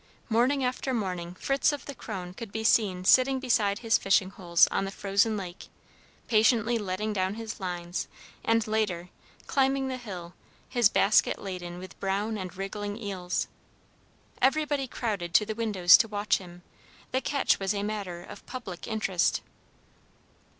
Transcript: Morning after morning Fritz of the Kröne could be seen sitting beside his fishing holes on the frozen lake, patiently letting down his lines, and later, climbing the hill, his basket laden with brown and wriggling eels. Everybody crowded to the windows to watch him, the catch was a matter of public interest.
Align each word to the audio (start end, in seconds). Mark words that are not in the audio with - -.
Morning 0.29 0.63
after 0.65 0.95
morning 0.95 1.35
Fritz 1.35 1.71
of 1.71 1.85
the 1.85 1.93
Kröne 1.93 2.35
could 2.35 2.51
be 2.51 2.63
seen 2.63 3.05
sitting 3.05 3.39
beside 3.39 3.77
his 3.85 3.99
fishing 3.99 4.31
holes 4.31 4.65
on 4.71 4.83
the 4.85 4.89
frozen 4.89 5.37
lake, 5.37 5.67
patiently 6.27 6.79
letting 6.79 7.13
down 7.13 7.35
his 7.35 7.59
lines, 7.59 8.07
and 8.43 8.65
later, 8.65 9.09
climbing 9.45 9.89
the 9.89 9.97
hill, 9.97 10.33
his 10.67 10.89
basket 10.89 11.37
laden 11.39 11.77
with 11.77 11.99
brown 11.99 12.35
and 12.35 12.57
wriggling 12.57 12.97
eels. 12.97 13.47
Everybody 14.41 14.87
crowded 14.87 15.35
to 15.35 15.45
the 15.45 15.53
windows 15.53 15.95
to 15.97 16.07
watch 16.07 16.39
him, 16.39 16.63
the 17.11 17.21
catch 17.21 17.59
was 17.59 17.71
a 17.75 17.83
matter 17.83 18.23
of 18.23 18.43
public 18.47 18.87
interest. 18.87 19.41